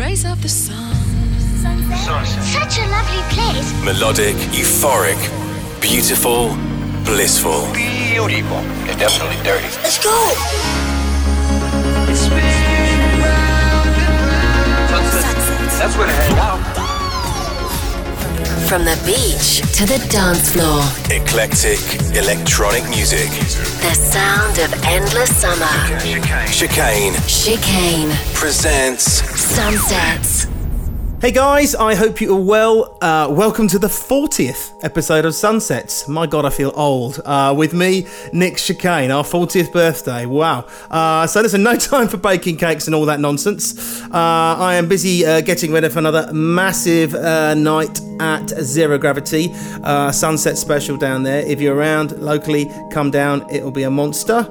[0.00, 0.94] praise of the sun.
[1.60, 3.68] Such a lovely place.
[3.84, 5.20] Melodic, euphoric,
[5.78, 6.56] beautiful,
[7.04, 7.70] blissful.
[7.74, 8.62] Beautiful.
[8.88, 9.68] It's definitely dirty.
[9.82, 10.16] Let's go.
[15.78, 16.79] That's where to hang out.
[18.70, 20.80] From the beach to the dance floor,
[21.10, 21.80] Eclectic,
[22.16, 23.28] electronic music.
[23.82, 25.66] the sound of endless summer.
[26.46, 28.10] Chicane Chicane.
[28.32, 29.02] presents
[29.40, 30.46] Sunsets.
[31.20, 32.96] Hey guys, I hope you are well.
[33.02, 36.06] Uh, welcome to the 40th episode of Sunsets.
[36.08, 37.20] My god, I feel old.
[37.24, 40.26] Uh, with me, Nick Chicane, our 40th birthday.
[40.26, 40.66] Wow.
[40.90, 44.00] Uh, so listen, no time for baking cakes and all that nonsense.
[44.04, 49.50] Uh, I am busy uh, getting ready for another massive uh, night at Zero Gravity.
[49.82, 51.40] Uh, sunset special down there.
[51.46, 53.48] If you're around locally, come down.
[53.50, 54.46] It'll be a monster.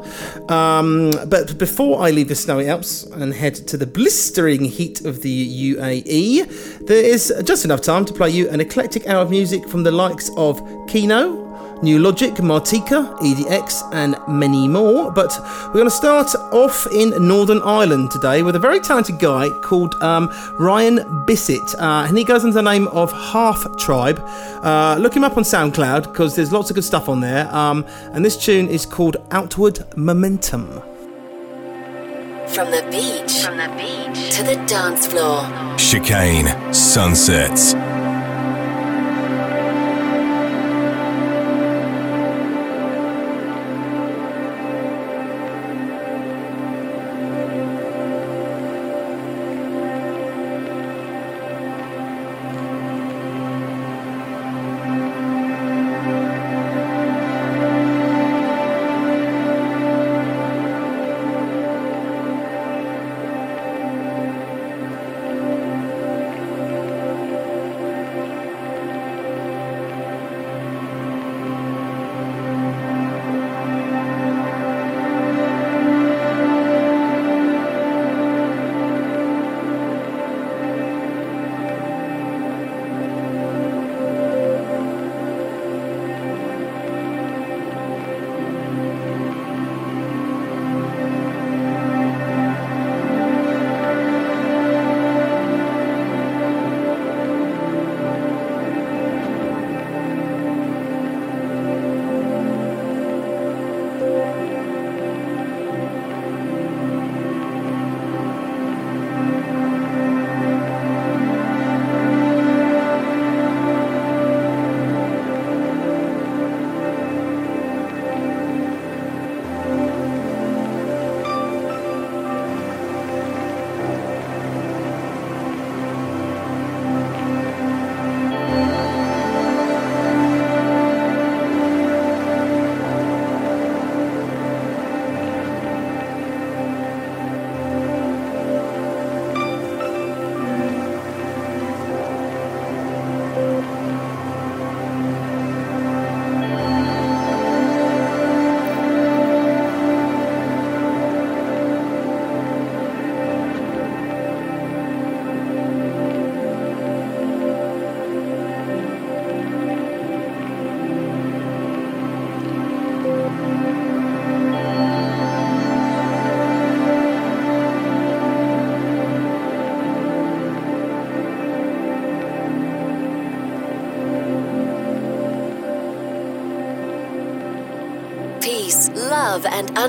[0.50, 5.22] Um, but before I leave the snowy Alps and head to the blistering heat of
[5.22, 9.68] the UAE, there is just enough time to play you an eclectic hour of music
[9.68, 11.49] from the likes of Kino.
[11.82, 15.12] Nu Logic, Martika, EDX, and many more.
[15.12, 15.32] But
[15.68, 19.96] we're going to start off in Northern Ireland today with a very talented guy called
[20.02, 24.20] um, Ryan Bissett, uh, and he goes under the name of Half Tribe.
[24.62, 27.54] Uh, look him up on SoundCloud because there's lots of good stuff on there.
[27.56, 30.82] Um, and this tune is called Outward Momentum.
[32.50, 35.44] From the beach, from the beach to the dance floor,
[35.78, 37.74] Chicane Sunsets.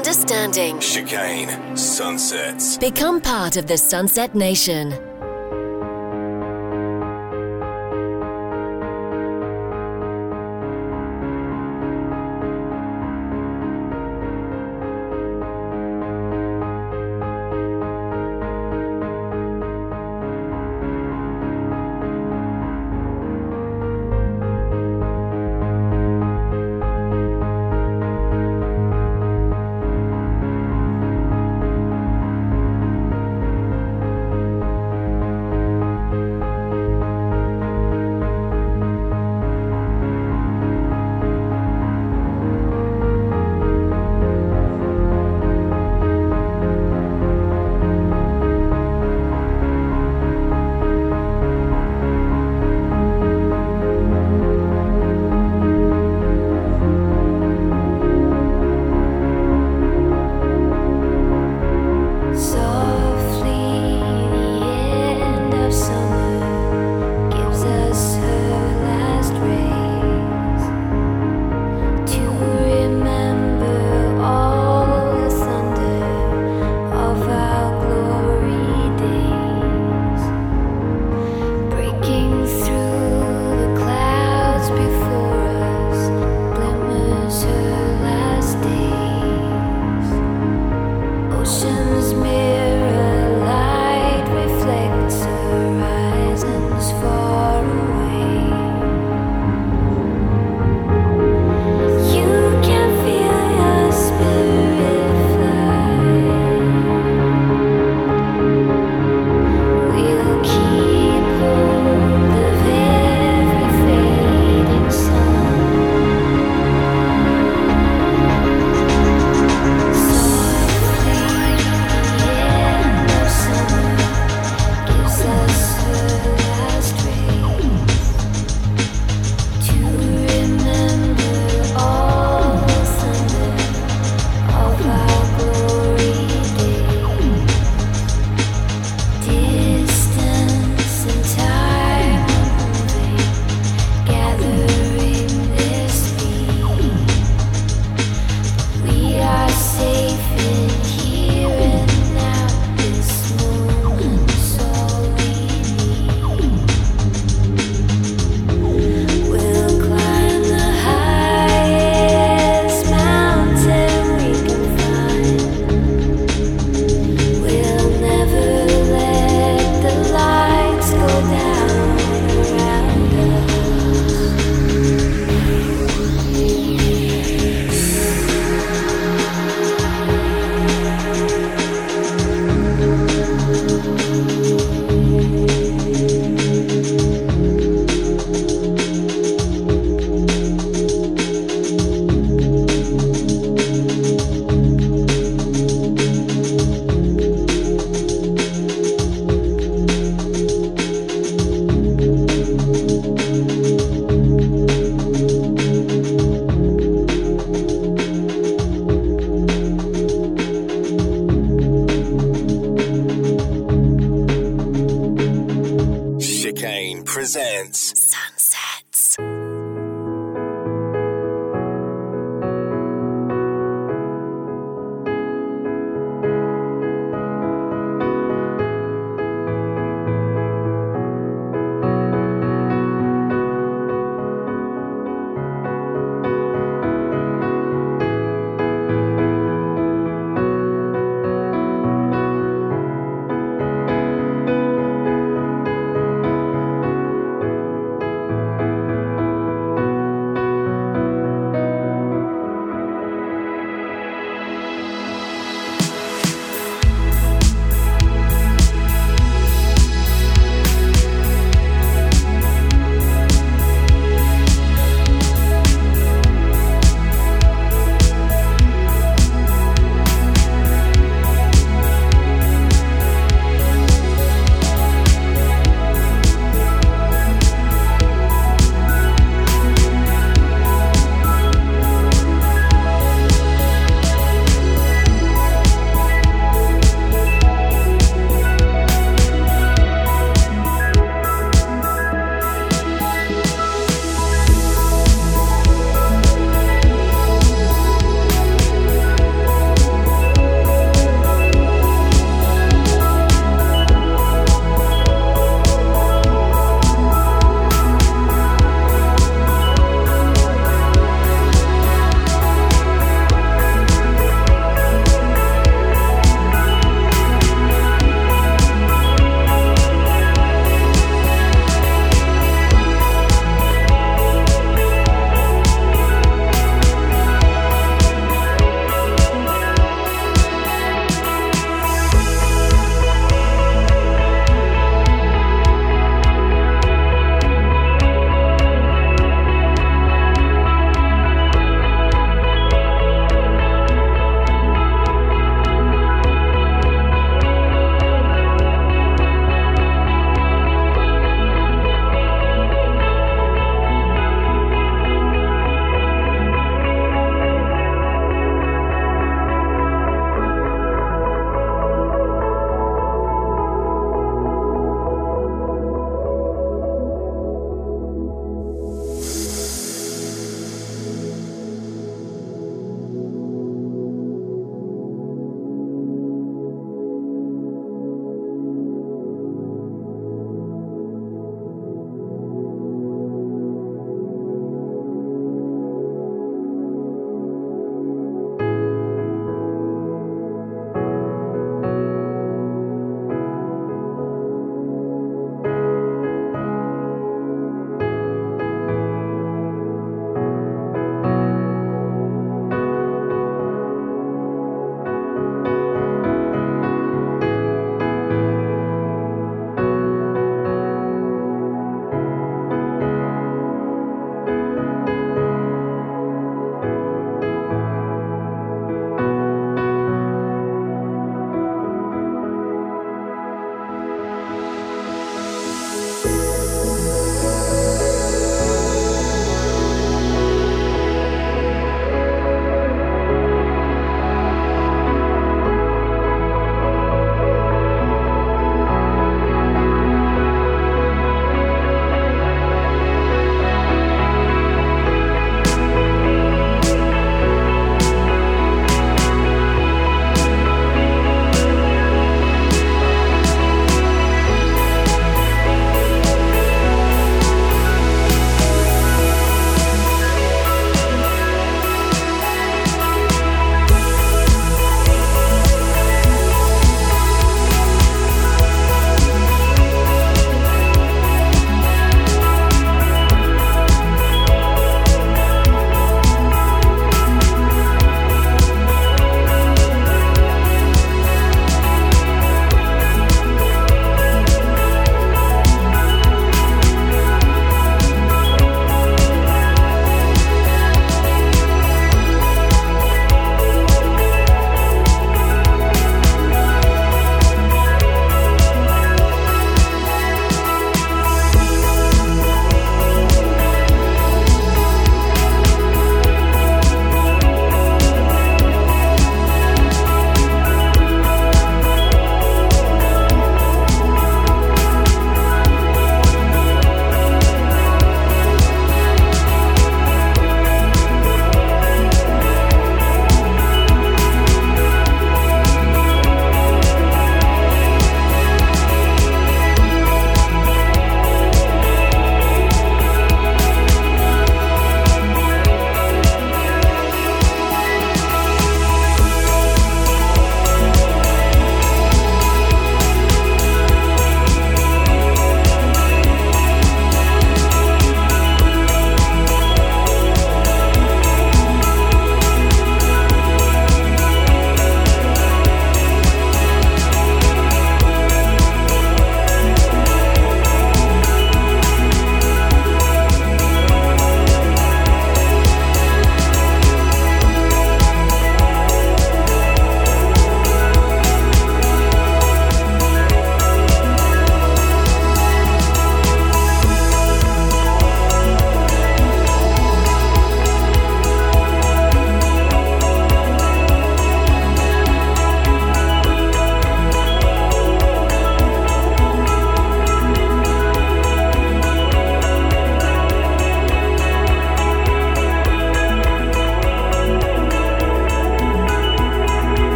[0.00, 0.80] Understanding.
[0.80, 2.78] Chicane Sunsets.
[2.78, 5.09] Become part of the Sunset Nation.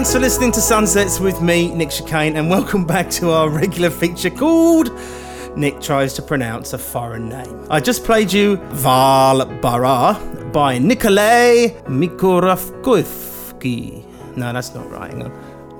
[0.00, 3.90] Thanks for listening to Sunsets with me, Nick Chicane, and welcome back to our regular
[3.90, 4.90] feature called
[5.58, 7.66] Nick Tries to Pronounce a Foreign Name.
[7.68, 10.18] I just played you Val Bara
[10.54, 13.12] by Nikolai Mikorovsky.
[14.38, 15.10] No, that's not right.
[15.10, 15.32] Hang on.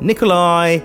[0.03, 0.81] Nikolai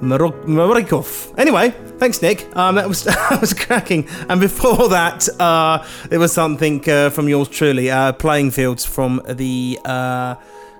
[0.00, 1.38] Marikov.
[1.38, 2.48] Anyway, thanks, Nick.
[2.56, 4.08] Um, that was that was cracking.
[4.30, 9.20] And before that, uh, there was something uh, from yours truly, uh, playing fields from
[9.28, 9.78] the.
[9.84, 10.36] Uh,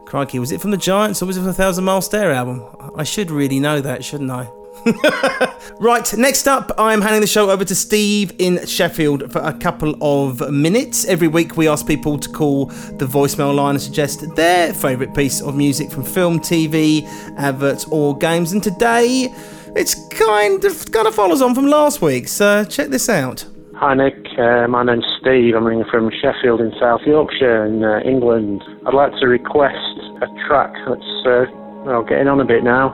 [0.08, 2.64] crikey, was it from the Giants or was it from the Thousand Mile Stare album?
[2.96, 4.50] I should really know that, shouldn't I?
[5.80, 9.96] right, next up, I'm handing the show over to Steve in Sheffield for a couple
[10.00, 11.04] of minutes.
[11.04, 15.42] Every week, we ask people to call the voicemail line and suggest their favourite piece
[15.42, 17.02] of music from film, TV,
[17.36, 18.52] adverts, or games.
[18.52, 19.28] And today,
[19.76, 22.28] it's kind of kind of follows on from last week.
[22.28, 23.44] So check this out.
[23.78, 25.54] Hi Nick, uh, my name's Steve.
[25.54, 28.58] I'm ringing from Sheffield in South Yorkshire in uh, England.
[28.82, 31.46] I'd like to request a track that's uh,
[31.86, 32.90] well getting on a bit now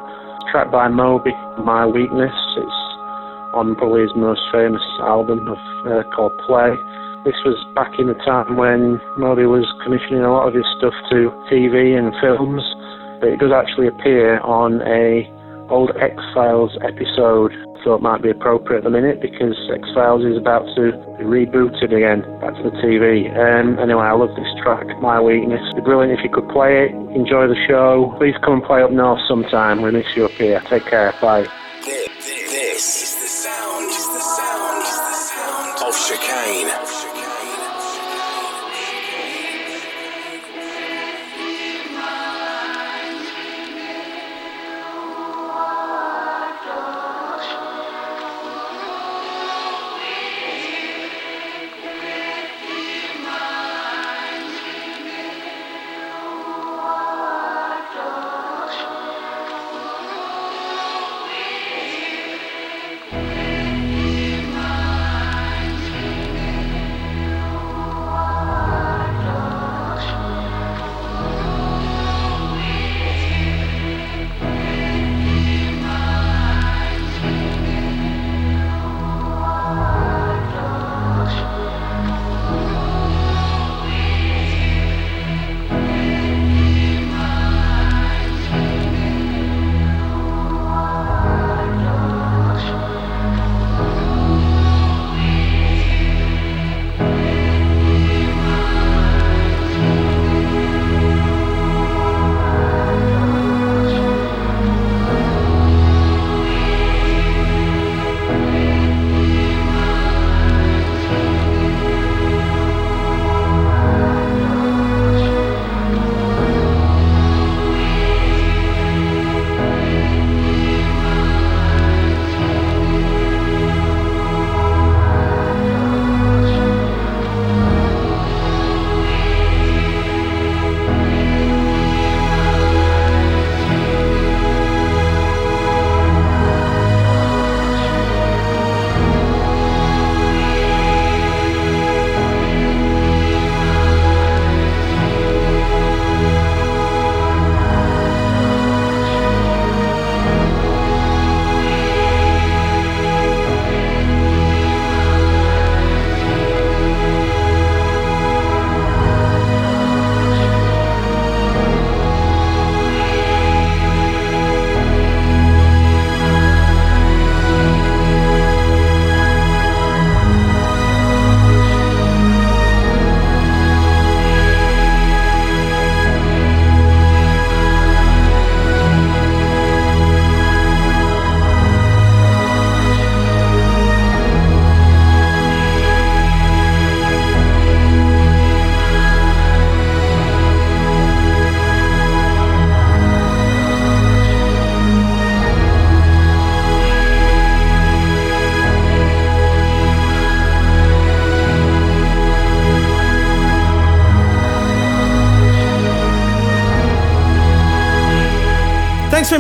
[0.53, 1.33] track by Moby,
[1.65, 2.37] My Weakness.
[2.37, 2.81] It's
[3.57, 5.57] on probably his most famous album of,
[5.89, 6.77] uh, called Play.
[7.25, 10.93] This was back in the time when Moby was commissioning a lot of his stuff
[11.17, 12.61] to TV and films,
[13.25, 15.25] but it does actually appear on a
[15.73, 17.57] old X Files episode.
[17.85, 21.93] Thought might be appropriate at the minute because X Files is about to be rebooted
[21.93, 23.29] again back to the TV.
[23.29, 25.61] Um, anyway, I love this track, My Weakness.
[25.61, 26.93] It'd be brilliant if you could play it.
[27.15, 28.15] Enjoy the show.
[28.17, 29.83] Please come and play up north sometime.
[29.83, 30.61] We miss you up here.
[30.61, 31.13] Take care.
[31.21, 31.47] Bye.
[31.85, 36.94] This is the sound, is the sound, is the sound of chicane.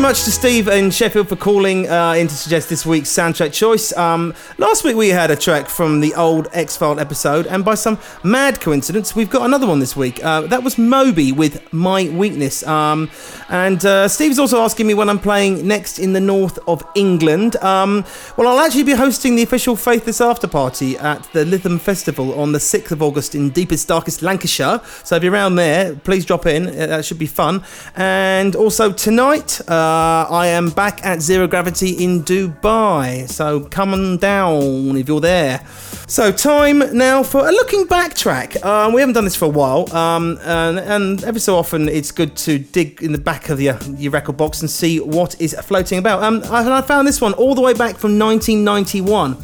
[0.04, 3.90] Much to Steve in Sheffield for calling uh, in to suggest this week's soundtrack choice.
[3.96, 7.74] Um, last week we had a track from the old X File episode, and by
[7.74, 10.22] some mad coincidence, we've got another one this week.
[10.22, 12.66] Uh, that was Moby with My Weakness.
[12.66, 13.10] Um,
[13.48, 17.56] and uh, Steve's also asking me when I'm playing next in the north of England.
[17.62, 18.04] Um,
[18.36, 22.52] well, I'll actually be hosting the official Faithless After Party at the Lytham Festival on
[22.52, 24.82] the 6th of August in deepest, darkest Lancashire.
[25.02, 26.68] So if you're around there, please drop in.
[26.68, 27.64] Uh, That should be fun.
[27.96, 29.93] And also tonight, uh,
[30.30, 33.28] I am back at Zero Gravity in Dubai.
[33.28, 35.64] So come on down if you're there.
[36.06, 38.56] So time now for a looking back track.
[38.62, 42.10] Uh, we haven't done this for a while, um, and, and every so often it's
[42.10, 45.54] good to dig in the back of your, your record box and see what is
[45.62, 46.22] floating about.
[46.22, 49.36] Um, I found this one all the way back from 1991.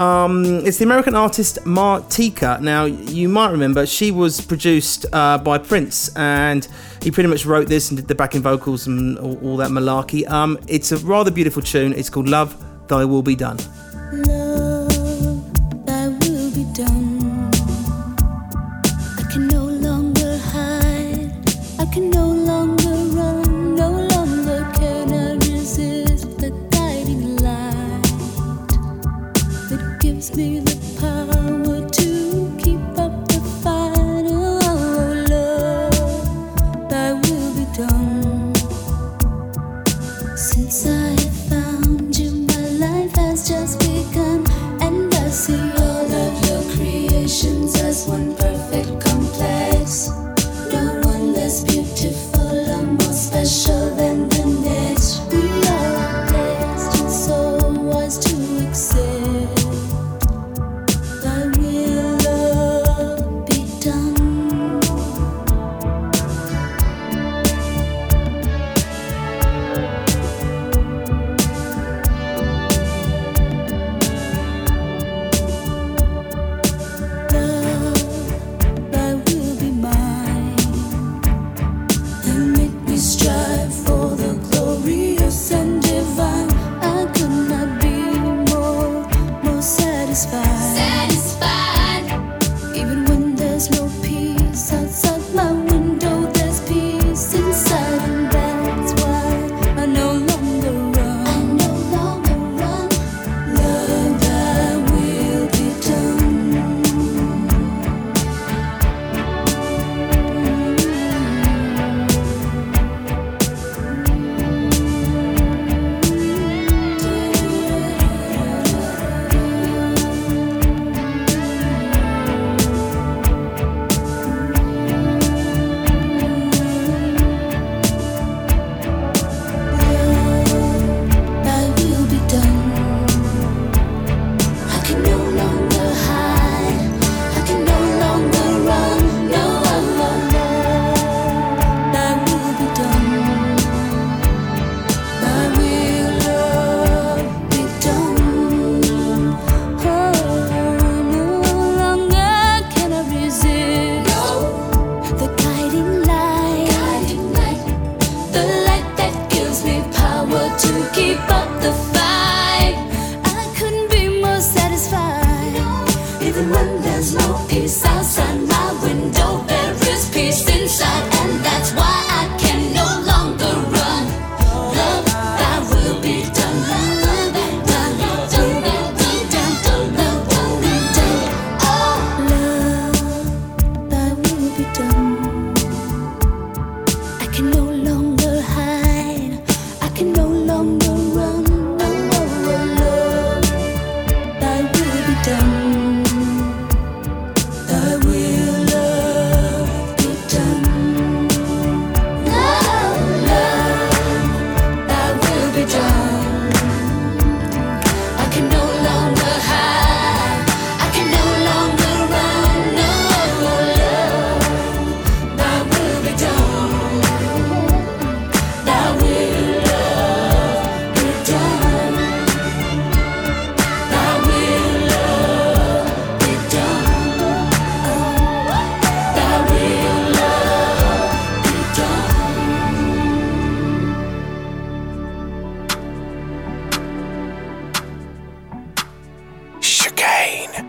[0.00, 2.58] Um, it's the American artist Martika.
[2.62, 6.66] Now, you might remember she was produced uh, by Prince, and
[7.02, 10.26] he pretty much wrote this and did the backing vocals and all, all that malarkey.
[10.26, 11.92] Um, it's a rather beautiful tune.
[11.92, 12.56] It's called Love
[12.88, 13.58] Thy Will Be Done.
[14.10, 17.50] Love, thy will be done.
[19.18, 21.30] I can no longer hide.
[21.78, 22.29] I can no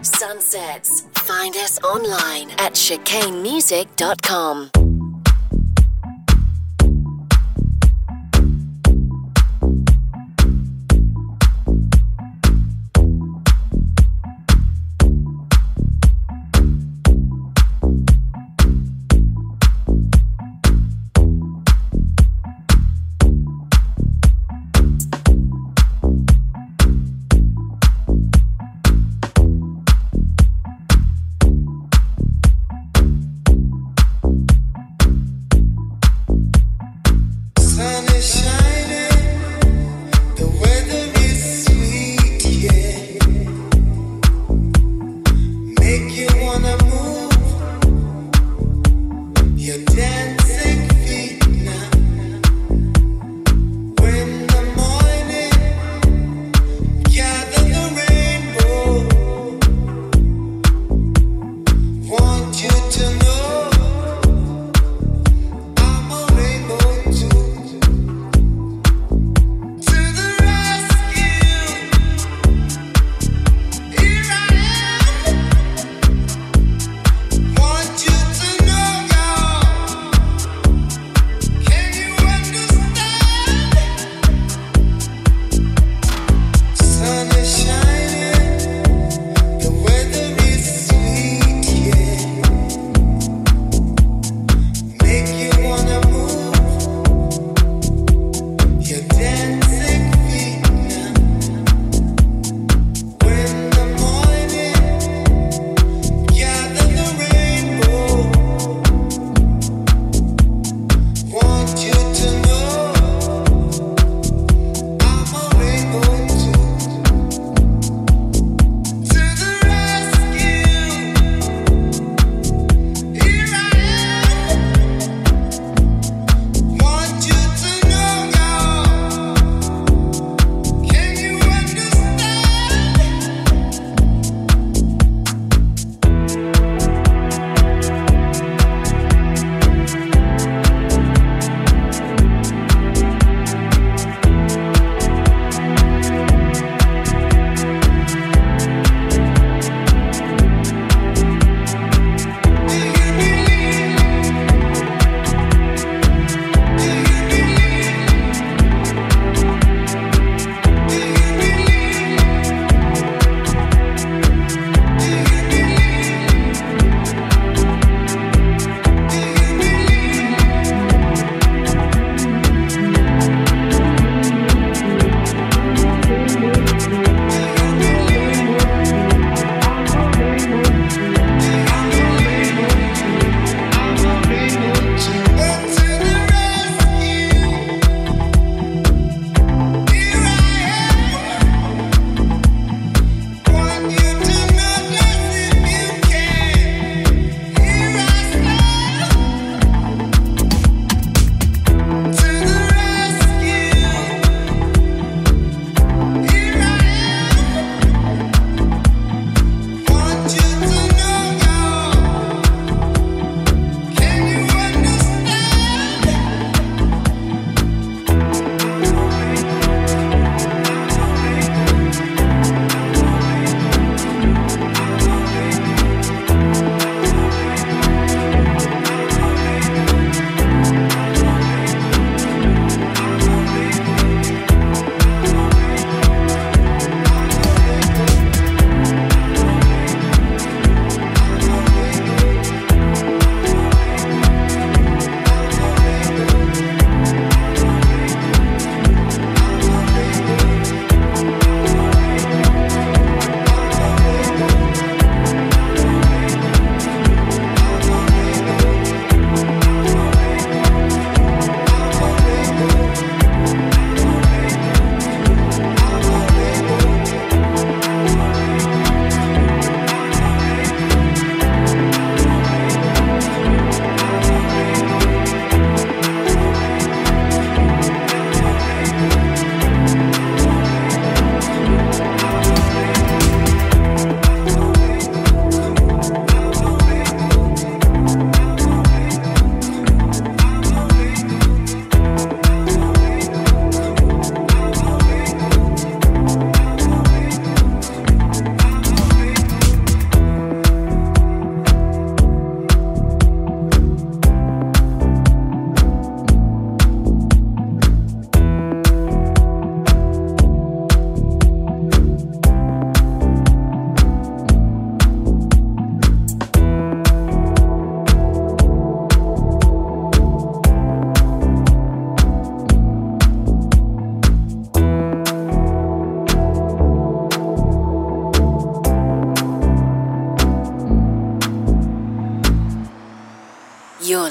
[0.02, 1.04] Sunsets.
[1.16, 4.81] Find us online at chicanemusic.com.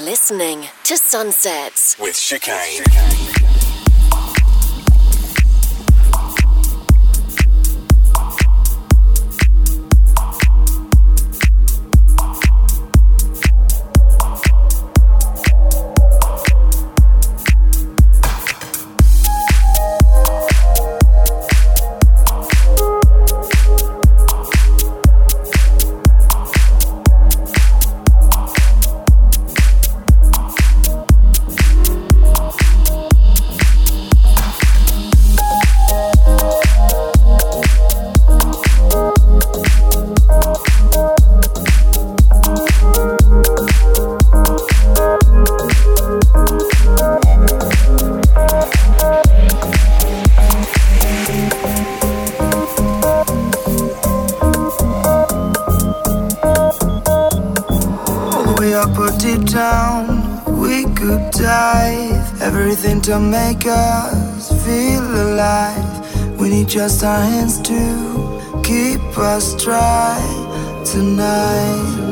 [0.01, 2.83] listening to Sunsets with Chicane.
[2.83, 3.30] Chicane.
[67.01, 70.21] Science to keep us dry
[70.85, 72.10] tonight.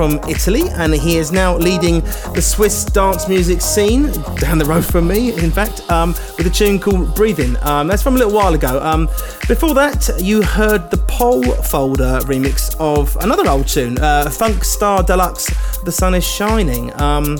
[0.00, 2.00] from Italy, and he is now leading
[2.32, 6.50] the Swiss dance music scene down the road from me, in fact, um, with a
[6.50, 7.54] tune called Breathing.
[7.60, 8.80] Um, that's from a little while ago.
[8.80, 9.08] Um,
[9.46, 15.14] before that, you heard the Pole Folder remix of another old tune, uh, Funkstar De
[15.14, 15.50] Luxe
[15.84, 16.98] The Sun Is Shining.
[16.98, 17.38] Um,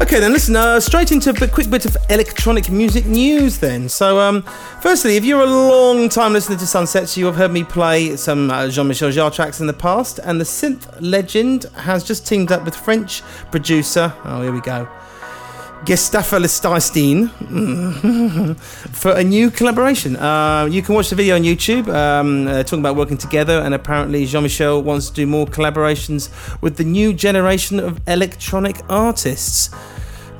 [0.00, 3.88] okay, then listen, uh, straight into a quick bit of electronic music news then.
[3.88, 4.42] So, um,
[4.86, 8.52] firstly, if you're a long time listener to Sunsets, you have heard me play some
[8.52, 12.64] uh, Jean-Michel Jarre tracks in the past, and the synth legend has just teamed up
[12.64, 13.20] with French
[13.50, 14.14] producer.
[14.24, 14.86] Oh, here we go.
[15.84, 17.28] Gestafa Listerstein
[18.92, 20.14] for a new collaboration.
[20.14, 23.74] Uh, you can watch the video on YouTube um, uh, talking about working together, and
[23.74, 26.30] apparently Jean Michel wants to do more collaborations
[26.62, 29.68] with the new generation of electronic artists.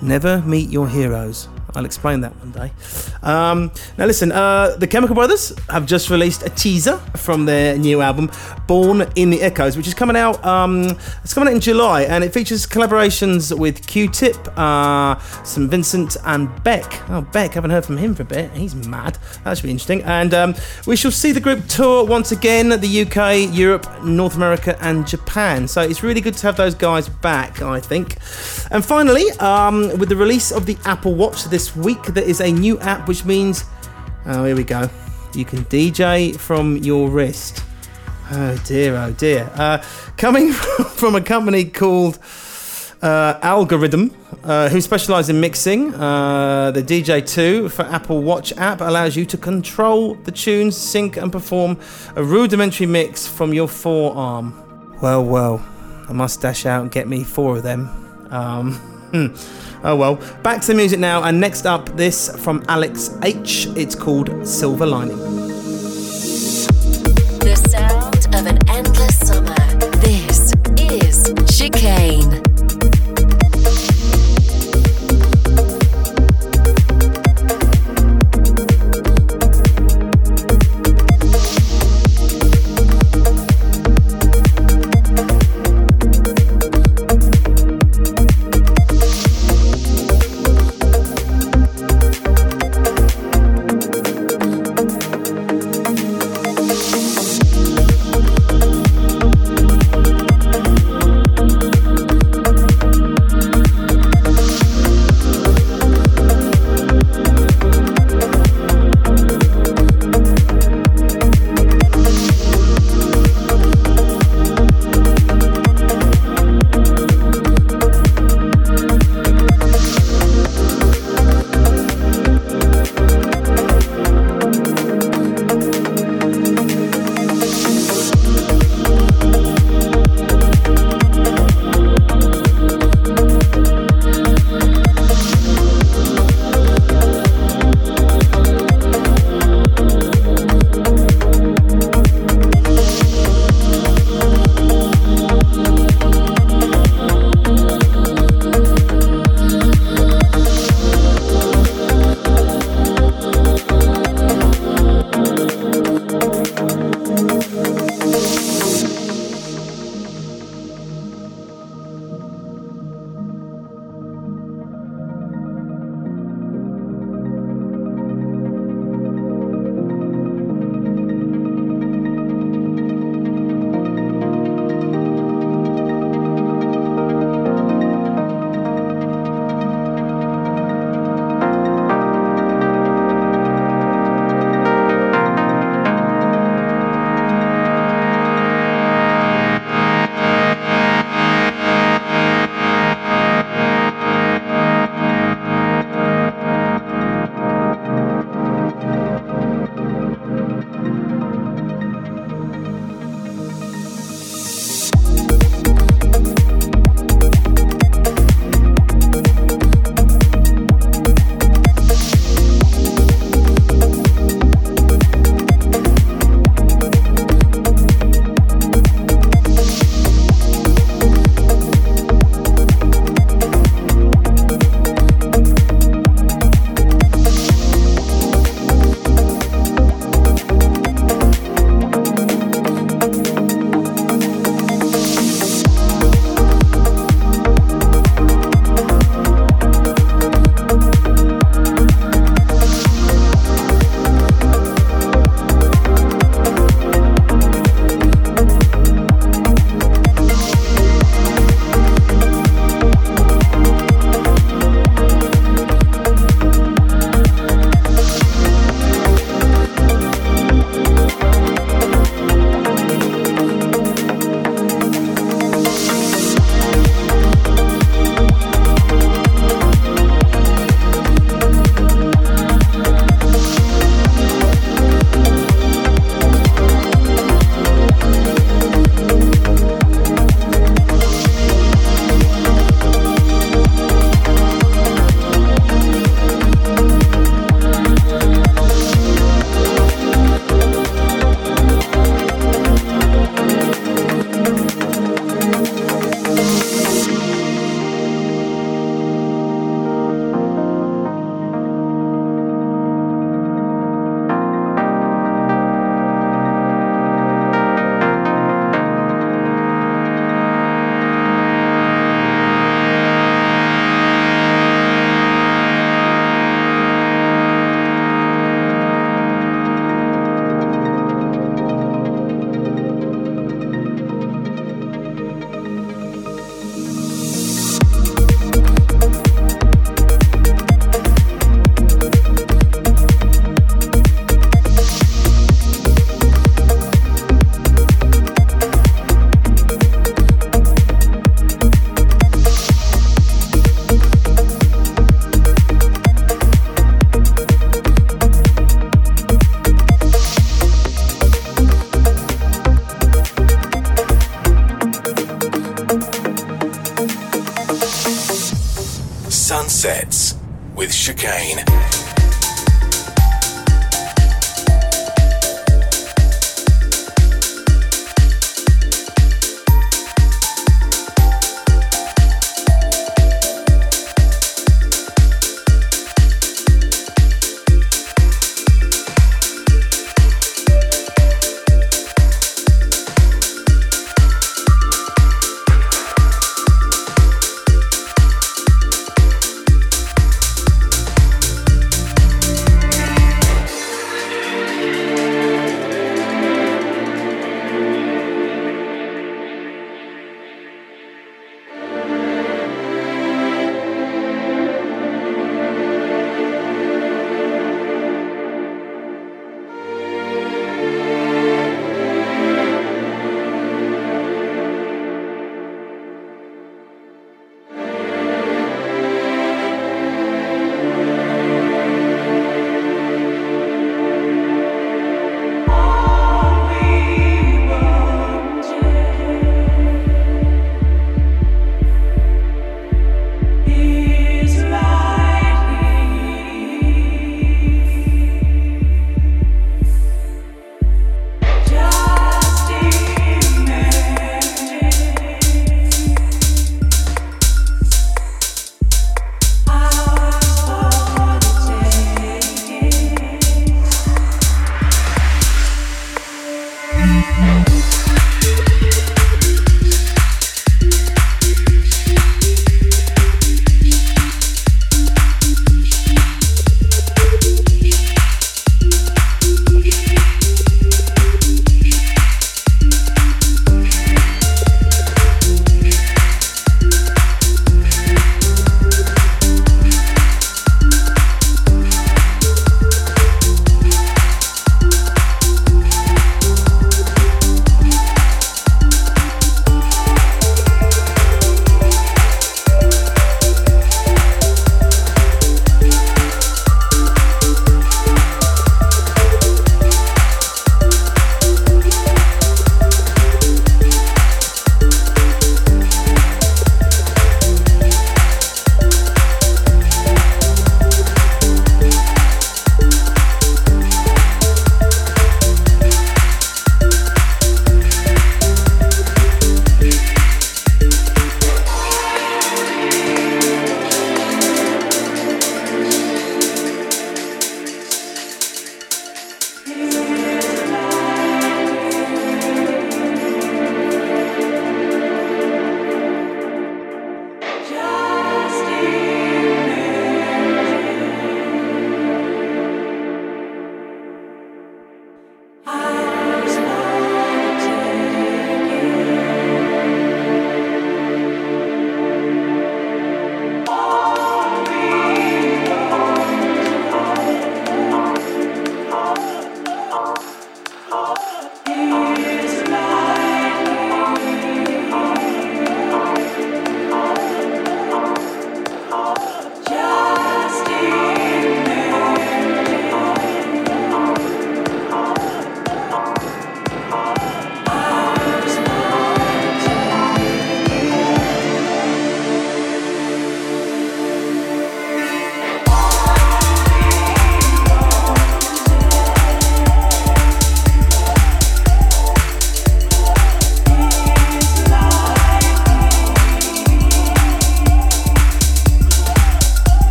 [0.00, 1.48] Never meet your heroes.
[1.76, 2.72] I'll explain that one day.
[3.22, 8.00] Um, now, listen, uh, the Chemical Brothers have just released a teaser from their new
[8.00, 8.30] album,
[8.66, 10.42] Born in the Echoes, which is coming out.
[10.42, 16.16] Um, it's coming out in July, and it features collaborations with Q-Tip, uh, St Vincent,
[16.24, 17.02] and Beck.
[17.10, 18.50] Oh, Beck, haven't heard from him for a bit.
[18.52, 19.18] He's mad.
[19.44, 20.02] That should be interesting.
[20.04, 20.54] And um,
[20.86, 25.68] we shall see the group tour once again: the UK, Europe, North America, and Japan.
[25.68, 28.16] So it's really good to have those guys back, I think.
[28.70, 32.52] And finally, um, with the release of the Apple Watch this week, there is a
[32.52, 33.64] new app which means,
[34.26, 34.88] oh, here we go,
[35.34, 37.64] you can DJ from your wrist.
[38.30, 39.50] Oh dear, oh dear.
[39.54, 39.82] Uh,
[40.16, 40.52] coming
[40.96, 42.18] from a company called
[43.02, 44.12] uh, Algoriddim,
[44.42, 49.36] uh, who specialise in mixing, uh, the DJ2 for Apple Watch app allows you to
[49.36, 51.78] control the tunes, sync, and perform
[52.16, 54.54] a rudimentary mix from your forearm.
[55.00, 55.64] Well, well,
[56.08, 57.88] I must dash out and get me four of them.
[58.30, 58.72] Um,
[59.12, 59.26] hmm.
[59.84, 60.16] Oh well.
[60.42, 63.68] Back to the music now, and next up, this from Alex H.
[63.76, 65.18] It's called Silver Lining.
[67.38, 69.54] The sound of an endless summer.
[70.00, 72.45] This is Chicane.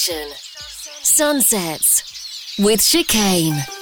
[0.00, 0.32] Sunset Nation.
[1.02, 3.79] Sunsets with Chicane.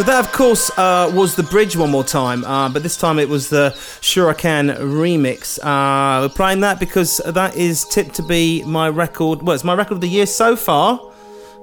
[0.00, 3.18] So that, of course, uh, was the bridge one more time, uh, but this time
[3.18, 5.58] it was the Sure I Can remix.
[5.58, 9.42] Uh, we're playing that because that is tipped to be my record.
[9.42, 10.98] Well, it's my record of the year so far.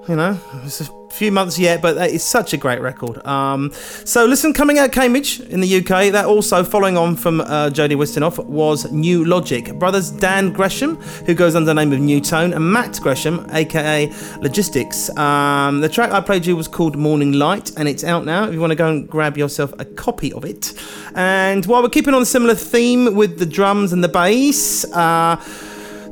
[0.07, 3.25] You know, it's a few months yet, but it's such a great record.
[3.25, 3.71] Um,
[4.05, 7.95] so, listen, coming out Cambridge in the UK, that also following on from uh, Jody
[7.95, 9.73] Wisternoff was Nu Logic.
[9.79, 10.95] Brothers Dan Gresham,
[11.25, 15.09] who goes under the name of Nu:Tone, and Matt Gresham, aka Logistics.
[15.17, 18.53] Um, the track I played you was called Morning Light, and it's out now if
[18.53, 20.73] you want to go and grab yourself a copy of it.
[21.15, 25.37] And while we're keeping on a similar theme with the drums and the bass, uh,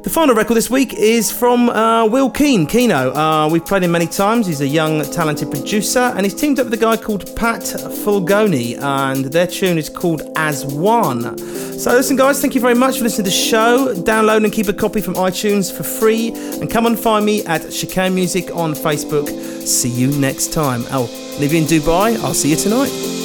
[0.06, 3.12] the final record this week is from uh, Will Keane, Keeno.
[3.16, 4.46] Uh, we've played him many times.
[4.46, 8.80] He's a young, talented producer, and he's teamed up with a guy called Pat Fulgoni,
[8.80, 11.36] and their tune is called As One.
[11.80, 13.96] So, listen, guys, thank you very much for listening to the show.
[13.96, 16.30] Download and keep a copy from iTunes for free,
[16.62, 19.28] and come and find me at Chicane Music on Facebook.
[19.66, 20.86] See you next time.
[20.92, 22.16] I'll leave you in Dubai.
[22.24, 23.25] I'll see you tonight.